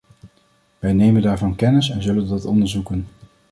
[0.79, 3.07] Wij nemen daarvan kennis en zullen dat onderzoeken.